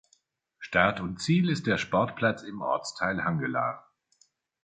[0.57, 3.87] Start und Ziel ist der Sportplatz im Ortsteil Hangelar.